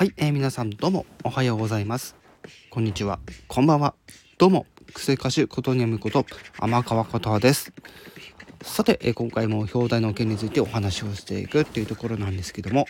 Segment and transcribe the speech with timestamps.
[0.00, 2.16] はい、えー、皆さんどうもおはようございます。
[2.70, 3.18] こんにちは、
[3.48, 3.94] こんばんは。
[4.38, 6.24] どうも、癖歌手ことにゃむこと
[6.58, 7.70] 天川琴です。
[8.62, 12.86] さて、えー、今回も表題の件についてお話をしていくっていうところなんですけども、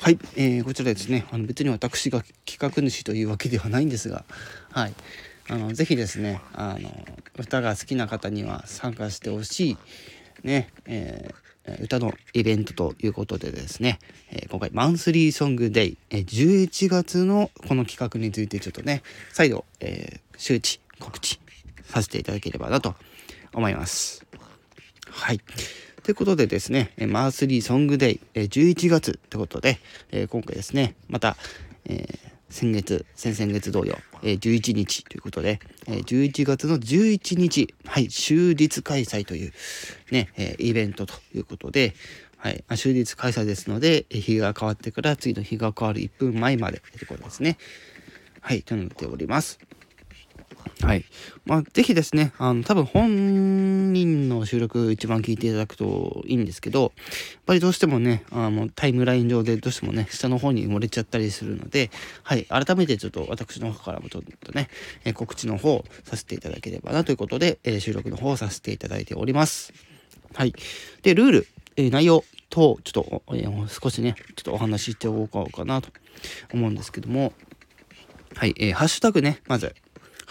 [0.00, 4.24] はい、えー、こちらですね、あの別に私が企画主というわけではないんですが、
[4.70, 4.94] はい、
[5.50, 6.88] あのぜひですね、あの
[7.38, 9.76] 歌が好きな方には参加してほしい、
[10.44, 13.98] ね、えー歌のイベントということでですね、
[14.30, 19.02] え今回マンスリーソングデイ、え11月のこの企画についてちょっとね、
[19.32, 21.40] 再度、えー、周知、告知
[21.84, 22.94] させていただければなと
[23.52, 24.26] 思います。
[25.08, 25.40] はい。
[26.02, 29.78] ということでですねえ、マンスリーソングデイ、え11月ってことで、
[30.10, 31.36] え今回ですね、また、
[31.84, 39.52] えー先月、先々月同様、えー、11日ということで、えー、11月の11日、はい、終日開催という、
[40.10, 41.94] ね、えー、イベントということで、
[42.36, 47.56] はい、終日開催ですので、日が変わってから次の日が変わる1分前までということですね。
[48.40, 49.58] はい、となっております。
[50.82, 51.04] はい。
[51.44, 56.90] まあ、ぜひですね、あの、多分本人の収録一番聞いていただくといいんですけど、やっ
[57.46, 61.90] ぱりどうしてもね、あのタイムライン上でどうしてもね、下の方に埋もれちゃったりするので、
[62.22, 64.68] はい、改めてちょっと私の方からもちょっとね、
[65.04, 69.72] え告知の方させていただければなということで、え収録の方させていただいております。
[70.34, 70.54] はい。
[71.02, 71.46] で、ルール、
[71.76, 75.90] え内容等、ちょっと、え少しね、ちょっとお話ししておこうかなと
[76.52, 77.32] 思うんですけども、
[78.34, 79.74] はい、えー、ハッシュタグね、まず、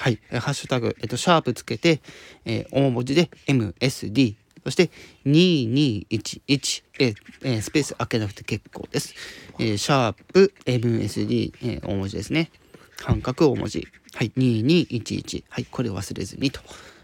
[0.02, 2.02] はい、ハッシュタグ、えっと、シャープつけて、
[2.44, 4.90] えー、大文字で MSD、そして
[5.28, 9.14] 2211、えー、スペース開けなくて結構です。
[9.60, 12.50] えー、シャープ MSD、えー、大文字ですね。
[13.00, 13.88] 半角大文字。
[14.16, 15.44] はい、2211。
[15.50, 16.62] はい、これ忘れずにと。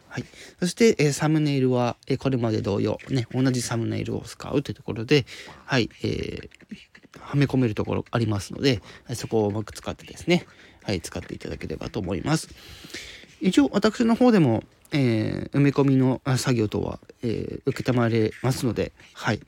[0.09, 0.25] はい。
[0.59, 5.27] そして、えー、サムネイルは、えー、これまで同様、ね、同じサムネイルを使うというところで、
[5.65, 8.81] はい、えー、はめ込めるところありますので、
[9.13, 10.47] そこをうまく使ってですね、
[10.87, 12.47] はい、使っていただければと思います。
[13.41, 19.41] 一応、私の方でも、えー、埋め込みの作業等は、えー、受けたまれますので、はい。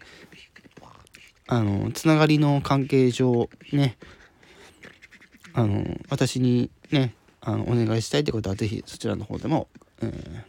[1.47, 3.97] あの、つながりの関係上、ね、
[5.53, 9.69] あの、私にね、あの、お願いしたいってことは、ぜひそちらの方でも、
[10.01, 10.43] え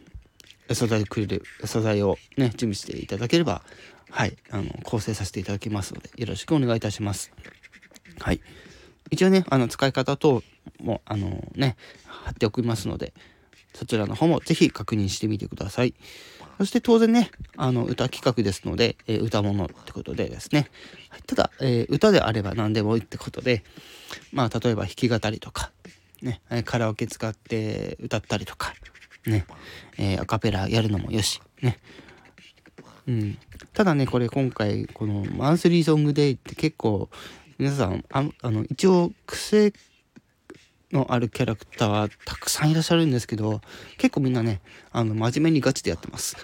[0.67, 3.63] ー、素材くれる、素材をね、準備していただければ、
[4.09, 7.31] はい、あの、構成させていただきますので、よろしくお願いいたします。
[8.19, 8.41] はい。
[9.11, 10.41] 一応ね、あの、使い方等
[10.79, 13.13] も、あのね、貼っておきますので、
[13.73, 15.93] そちらの方もぜひ確認してみてください。
[16.57, 20.69] そして当然ね、あの、歌企画ですので、えー、歌物ってことでですね、
[21.27, 23.63] ただ、えー、歌であれば何でもいいってことで、
[24.31, 25.71] まあ、例えば弾き語りとか、
[26.21, 28.73] ね、カラオケ使って歌ったりとか、
[29.25, 29.45] ね、
[29.97, 31.79] えー、アカペラやるのもよし、ね。
[33.07, 33.37] うん。
[33.73, 37.09] ただね、これ今回、このマンスリーソングデイって結構、
[37.61, 39.71] 皆さん、ああの、一応、癖
[40.91, 43.61] のあるキャラクターはたくさんいらっしゃるんですけど、
[43.99, 44.61] 結構みんなね、
[44.91, 46.35] あの、真面目にガチでやってます。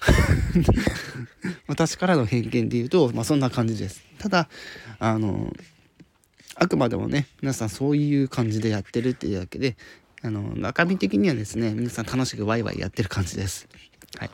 [1.65, 4.03] 私からの偏見で言うと、まあそんな感じです。
[4.19, 4.47] ただ、
[4.99, 5.51] あの、
[6.53, 9.75] あくまでもね、皆さんそういう感じでやってるっていうだけで、
[10.21, 13.67] あの、中身的にはですね、皆さん楽しくワイワイやってる感じです。
[14.19, 14.29] はい。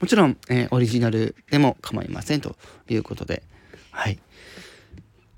[0.00, 2.56] もちろん、えー、オリジナルでも構いませんと
[2.88, 3.42] いうことで、
[3.90, 4.18] はい。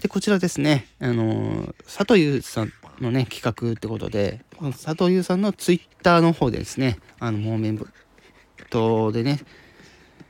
[0.06, 7.86] で、こちらですね、あの佐藤優さんのね、企画ってことで、佐藤優さんのツイッターの方でですね、あの、モーメン
[8.70, 9.40] トでね、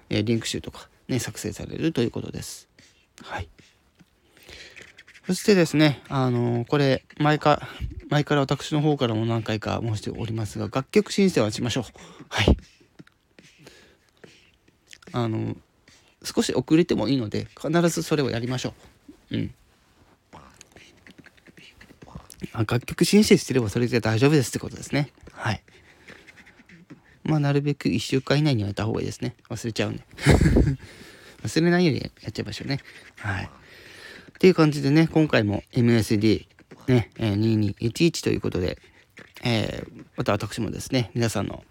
[0.09, 2.71] えリンク集とかね、作成されるということです。
[3.23, 3.51] はい。
[5.27, 7.69] そしてですね、あのこれ、前か、
[8.09, 11.85] 前から私の方からも何回か申しておりますが、楽曲申請はしましょう。
[12.31, 12.57] はい。
[15.13, 15.55] あの、
[16.23, 19.37] 少し遅れてもいいので、必ずそれをやりましょう。
[19.37, 19.55] うん。
[22.65, 25.11] 楽曲申請してればそれで大丈夫ですってことですね。
[25.33, 25.63] はい。
[27.25, 29.35] まあ、なるべく1週間以内にやった方がいいですね。
[29.49, 30.05] 忘れちゃうんで。
[31.43, 32.79] 忘れないようにやっちゃいましょうね。
[33.17, 33.45] はい。
[33.45, 33.49] っ
[34.39, 36.47] ていう感じでね、今回も msd
[36.89, 37.75] ねえ22。
[37.75, 38.79] 11ということで、
[39.43, 41.65] えー、また私もですね、皆さんの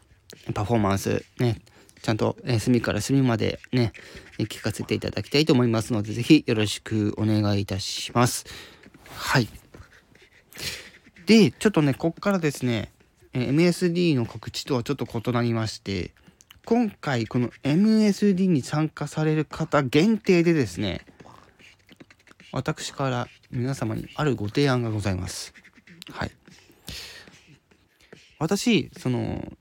[0.53, 1.61] パフォーマンス、ね、
[2.01, 3.93] ちゃんと、え、隅から隅までね、
[4.37, 8.45] 聞かせていただきたいと思いますので、ぜひよろしくお願いいたします。
[9.09, 9.47] はい。
[11.25, 12.91] で、ちょっとね、こっからですね、
[13.33, 16.11] MSD の告知とはちょっと異なりまして、
[16.65, 21.01] 今回この MSD に参加される方限定でですね、
[22.51, 25.53] 私から皆様にあるご提案がございます。
[26.11, 26.31] はい。
[28.39, 29.51] 私、その、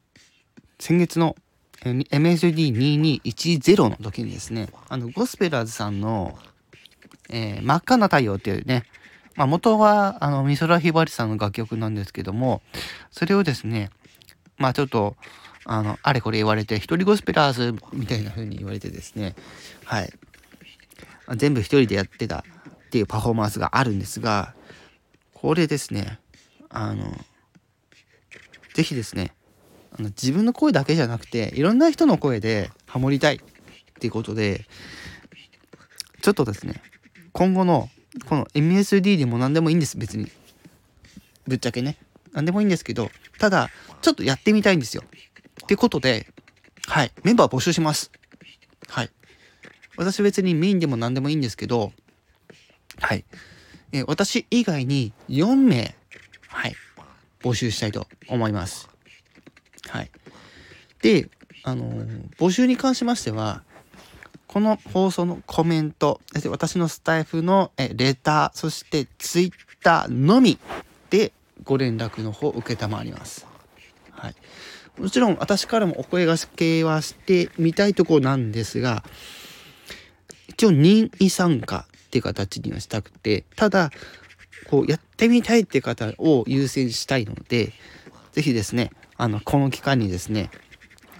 [0.78, 1.36] 先月の
[1.82, 6.38] MSD2210 の時にですね、あの、ゴスペラーズさんの、
[7.30, 8.84] えー、真っ赤な太陽っていうね、
[9.36, 12.62] まあ、元は、あの、美空ひばりさんの楽曲なんですけども、
[13.10, 13.90] それをですね、
[14.58, 15.16] まあちょっと、
[15.64, 19.34] あの、あれこれ言われて、一人ゴスペラーズみたいな風に言われてですね、
[19.84, 20.12] はい。
[21.36, 22.42] 全部一人でやってたっ
[22.90, 24.54] ていうパフォーマンスがあるんですが、
[25.32, 26.18] これですね、
[26.68, 27.12] あの、
[28.74, 29.32] ぜひですね、
[29.96, 33.38] あの自分の声だけじゃなくて、いろんな人の声でハモりたいっ
[34.00, 34.66] ていうことで、
[36.20, 36.82] ちょっとですね、
[37.32, 37.88] 今後の
[38.28, 40.30] この MSD でも何でもいいんです、別に。
[41.46, 41.96] ぶっちゃけね。
[42.32, 43.70] 何でもいいんですけど、ただ、
[44.02, 45.04] ちょっとやってみたいんですよ。
[45.62, 46.26] ってことで、
[46.86, 48.10] はい、メンバー募集します。
[48.88, 49.10] はい。
[49.96, 51.92] 私別にメインでも何でもいいんですけど、
[53.00, 53.24] はい。
[53.92, 55.94] え、私以外に4名、
[56.48, 56.74] はい、
[57.40, 58.88] 募集したいと思います。
[59.88, 60.10] はい。
[61.02, 61.28] で、
[61.62, 63.62] あのー、募集に関しましては、
[64.54, 69.52] この放送のコメント、私のスタイフのレター、そしてツイッ
[69.82, 70.60] ターのみ
[71.10, 71.32] で
[71.64, 73.48] ご連絡の方を承ります。
[74.12, 74.34] はい。
[74.96, 79.02] もちろん私からもお声がけはしてみたいところなんですが、
[80.46, 83.90] 一応任意参加っていう形にはしたくて、ただ、
[84.70, 87.72] こうやってみたいっていう方を優先したいので、
[88.30, 90.48] 是非ですね、あの、この期間にですね、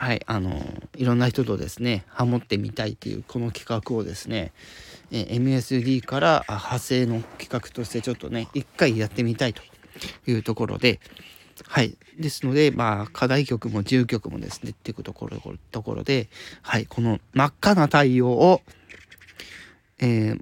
[0.05, 0.63] はい、あの、
[0.99, 4.53] いろんな人とですね、ハモってみたいっていうこの企画をですね、
[5.11, 9.63] え MSD から派生の企画としてちょっとね、一回やってみたいと
[10.27, 11.01] いうところで、
[11.67, 11.97] はい。
[12.19, 15.39] ですので、まあ、課題曲も自由曲もですね、っていうところ
[15.71, 16.29] ところで、
[16.61, 18.61] はい、この真っ赤な太陽を、
[20.01, 20.41] えー、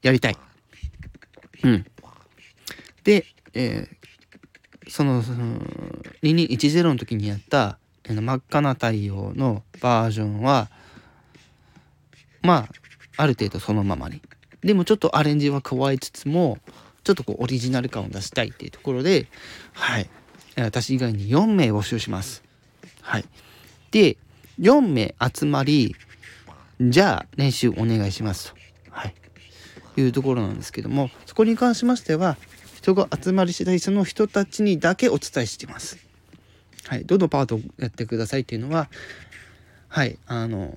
[0.00, 0.36] やりたい。
[1.64, 1.86] うん。
[3.04, 5.58] で、えー、その、その、
[6.22, 7.78] 2210の時にやった、
[8.14, 10.68] 真っ赤な太陽のバージョンは、
[12.42, 12.68] ま
[13.18, 14.20] あ、ある程度そのままに。
[14.62, 16.58] でもちょっとアレンジは加えつつも、
[17.04, 19.26] ちょっとこうオリジナル感を出したいっていうところで、
[19.72, 20.08] はい。
[20.56, 22.42] 私以外に4名募集します。
[23.02, 23.24] はい。
[23.90, 24.16] で、
[24.58, 25.94] 4名集まり、
[26.80, 28.56] じゃあ練習お願いしますと。
[28.90, 29.14] はい。
[29.98, 32.36] いうところなんですけども、そこに関しましては、
[32.76, 36.05] 人が集まり次第その人たちにだけお伝えしてます。
[36.88, 37.04] はい。
[37.04, 38.88] どのパートをやってくださいっていうのは、
[39.88, 40.18] はい。
[40.26, 40.72] あの、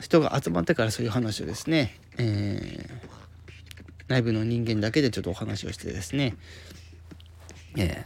[0.00, 6.36] 人が集まってからそういう話をですね、えー、内部の人間だけでちょっとお話をしてですね、
[7.76, 8.04] え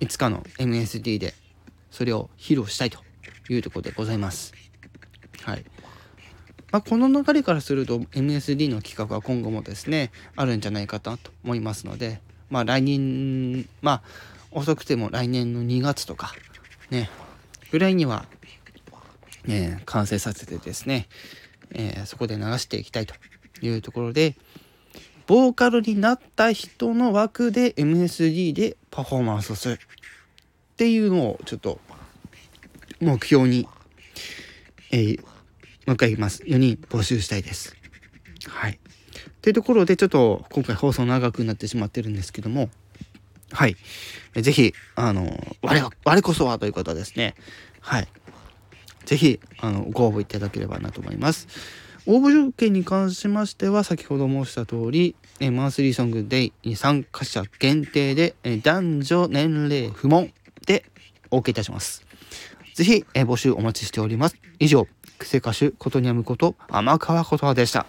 [0.00, 1.34] ー、いつかの MSD で
[1.90, 3.00] それを披露したいと
[3.48, 4.52] いうところでございます。
[5.42, 5.64] はい。
[6.70, 12.20] まあ、この流れからすると MSD の企画は今後もですね、あるんじゃないかなと思いますので、
[12.50, 14.02] まあ来年、まあ
[14.50, 16.34] 遅くても来年の2月とか、
[16.90, 17.10] ね、
[17.70, 18.26] ぐらいには、
[19.46, 21.08] えー、完成させてですね、
[21.72, 23.14] えー、そこで流していきたいと
[23.60, 24.36] いうところで、
[25.26, 29.76] ボーカルになった人の枠で MSD でパフォーマンスをするっ
[30.76, 31.80] ていうのをちょっと
[33.00, 33.68] 目標に、
[34.90, 36.42] えー、もう一回言います。
[36.44, 37.76] 4人募集したいです。
[38.46, 38.78] はい。
[39.42, 42.70] というところでちょっと今回放送長くなってしまってるんですけども、
[43.52, 43.76] はい。
[44.34, 47.34] ぜひ、あの、我は、我こそはという方ですね。
[47.80, 48.08] はい。
[49.04, 51.48] ぜひ、あの、ご応募いただければなと思います。
[52.06, 60.32] 応募条件に関しましては、先ほど申した通り、えマンスリーソングデイに参加者限定で、え男女年齢不問
[60.66, 60.84] で
[61.30, 62.04] お受けいたします。
[62.74, 64.36] ぜひ、え募集お待ちしております。
[64.58, 64.86] 以上、
[65.18, 67.86] クセ歌手ことにゃむこと天川ことでした。